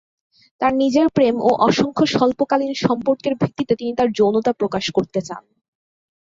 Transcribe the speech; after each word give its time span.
তার 0.61 0.73
নিজের 0.73 1.07
প্রেম 1.09 1.35
ও 1.41 1.49
অসংখ্য 1.67 2.05
স্বল্পকালীন 2.07 2.73
সম্পর্কের 2.85 3.33
ভিত্তিতে 3.35 3.73
তিনি 3.75 3.91
তার 3.95 4.09
যৌনতা 4.11 4.51
প্রকাশ 4.53 4.85
করতে 4.91 5.19
চান। 5.21 5.43